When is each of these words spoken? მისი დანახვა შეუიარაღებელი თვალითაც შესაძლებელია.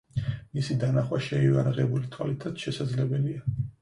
მისი 0.59 0.77
დანახვა 0.83 1.19
შეუიარაღებელი 1.27 2.09
თვალითაც 2.17 2.67
შესაძლებელია. 2.67 3.45